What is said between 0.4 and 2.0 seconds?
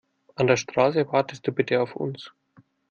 der Straße wartest du bitte auf